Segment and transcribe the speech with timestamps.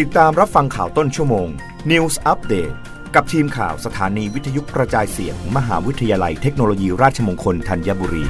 [0.00, 1.48] ติดตามรับฟังข่าวต้นชั่วโมง
[1.90, 2.74] News Update
[3.14, 8.24] กับทีมข่าวสถานีวิทยุกระจายเสียงมมหาวิทยาลัยเทคโนโลยีราชมงคลธัญบุรี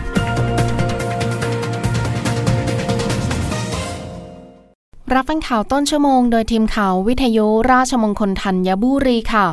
[5.15, 9.47] รับฟังข่าวต้นชั่วโมงโดยทีมข่าววิทยุราชมงคลธัญบุรีค่ะ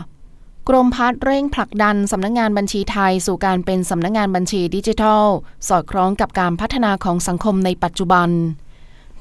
[0.69, 5.25] กรมพัฒน์เร่งผลักดันสำนักงงานบัญชีไทย สู่การเป็นสำนักงงานบัญชีดิจิทัล
[5.67, 8.31] สอดคล้องกับการพัฒนาของสังคมในปัจจุบัน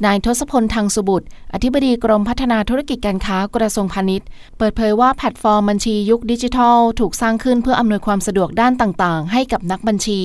[0.04, 4.26] นายทศพลทางสุบุตร อธิบดีกรมพัฒนาธุรกิจการค้ากระทรวงพาณิชย์
[4.58, 10.20] เปิดเผยว่าแพลตฟอร์มบัญชียุคดิจิทัล ถูกสร้างขึ้นเพื่ออำนวยความสะดวกด้านต่างๆ ให้กับนักบัญชี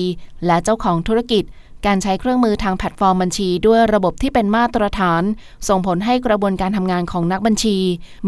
[0.46, 1.44] และเจ้าของธุรกิจ
[1.86, 5.22] การใช้เครื่องมือทางแพลตฟอร์มบัญชี ด้วยระบบที่เป็นมาตรฐาน
[5.68, 7.78] ส่งผลให้กระบวนการทำงานของนักบัญชี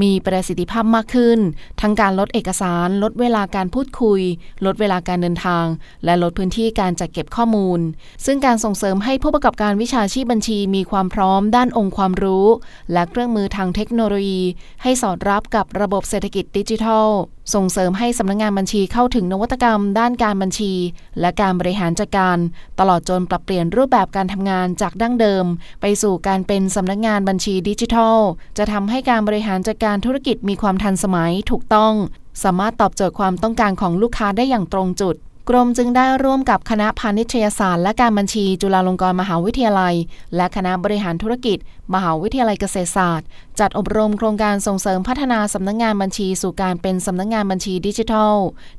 [0.02, 1.38] มีประสิทธิภาพมากขึ้น
[1.80, 4.20] ทั้งการลดเอกสาร ลดเวลาการพูดคุย
[4.66, 5.66] ลดเวลาการเดินทาง
[6.04, 7.80] และลดพื้นที่การจัดเก็บข้อมูล
[8.24, 12.46] ซึ่งการส่งเสริมให้ผู้ประกอบการวิชาชีพบัญชี มีความพร้อมด้านองค์ความรู้
[12.92, 14.42] และเครื่องมือทางเทคโนโลยี
[14.82, 17.08] ให้สอดรับกับระบบเศรษฐกิจดิจิทัล
[17.54, 20.72] ส่งเสริมให้สำนักงงานบัญชีเข้าถึงนวัตกรรม ด้านการบัญชี
[21.20, 22.38] และการบริหารจัดการ
[22.78, 25.44] ตลอดจนปรับเปลี่ยนรูปแบบการทำงานจากดั้งเดิม
[25.80, 28.18] ไปสู่การเป็นสำนักงานบัญชีดิจิทัล
[28.58, 31.94] จะทำให้การบริหารจัดการธุรกิจมีความทันสมัยถูกต้อง
[32.42, 35.16] สามารถตอบโจทย์ความต้องการของลูกค้าได้อย่างตรงจุด
[35.50, 39.94] กรมจึงได้ร่วมกับคณะพาณิชยศาสตร์และการบัญชีจุฬาลงกรณ์มหาวิทยาลัย
[40.36, 41.58] และคณะบริหารธุรกิจ
[41.94, 43.26] มหาวิทยาลัยเกษตรศาสตร์
[43.60, 48.34] จัดอบรมโครงการส่งเสริมพัฒนาสำนักงงานบัญชีสู่การเป็นสำนักงงานบัญชีดิจิทัล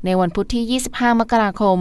[0.06, 1.78] ในวันพุธที่ 25 มกราคม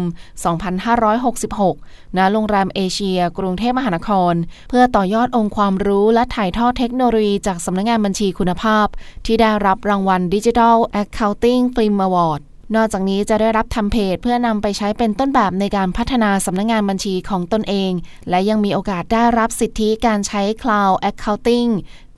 [1.33, 4.35] 2566 ณ โรงแรมเอเชีย กรุงเทพมหานคร
[4.69, 8.87] เพื่อต่อยอดองค์ความรู้และถ่ายทอดเทคโนโลยีจากสำนักงงานบัญชีคุณภาพ
[9.27, 12.43] ที่ได้รับรางวัล Digital Accounting Film Award
[12.75, 17.93] นอกจากนี้จะได้รับ template เพื่อนำไปใช้เป็นต้นแบบในการพัฒนาสำนักงานบัญชีของตนเอง
[18.31, 21.71] และยังมีโอกาสได้รับสิทธิการใช้ Cloud Accounting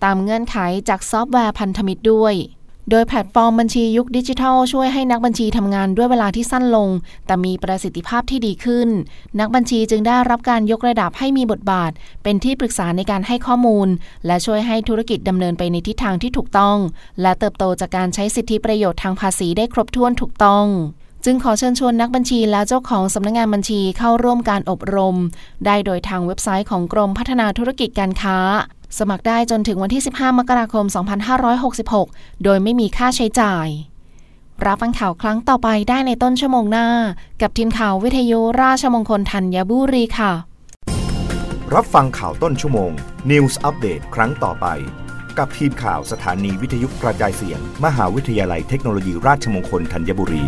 [0.05, 0.57] ตามเงื่อนไข
[0.89, 2.35] จากซอฟต์แวร์พันธมิตรด้วย
[2.91, 6.89] โดยแพลตฟอร์มบัญชียุคดิจิทัล ช่วยให้นักบัญชีทำงานด้วยเวลาที่สั้นลง
[7.27, 8.89] แต่มีประสิทธิภาพที่ดีขึ้น
[9.41, 11.93] นักบัญชีจึงได้รับการยกระดับให้มีบทบาท
[12.23, 13.89] เป็นที่ปรึกษาในการให้ข้อมูล
[14.27, 16.77] และช่วยให้ธุรกิจดำเนินไปในทิศทางที่ถูกต้อง
[17.23, 20.67] และเติบโตจากการใช้สิทธิประโยชน์ทางภาษีได้ครบถ้วนถูกต้อง
[21.25, 25.17] จึงขอเชิญชวนนักบัญชีและเจ้าของสำนักงงานบัญชีเข้าร่วมการอบรม
[25.67, 28.39] ได้โดยทางเว็บไซต์ของกรมพัฒนาธุรกิจการค้า
[28.99, 30.85] สมัครได้จนถึงวันที่ 15 มกราคม
[31.65, 33.67] 2566 โดยไม่มีค่าใช้จ่าย
[34.67, 36.89] รับฟังข่าวครั้งต่อไปได้ในต้นชั่วโมงหน้า
[37.43, 40.33] กับทีมข่าววิทยุราชมงคลธัญบุรีค่ะ
[41.75, 42.91] รับฟังข่าวต้นชั่วโมง
[43.31, 44.67] News Update ครั้งต่อไป
[45.39, 50.45] กับทีมข่าวสถานีวิทยุกระจายเสียง มหาวิทยาลัยเทคโนโลยีราชมงคลธัญบุรี